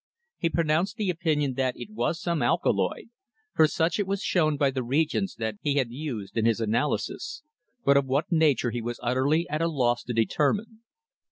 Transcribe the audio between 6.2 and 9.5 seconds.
in his analysis, but of what nature he was utterly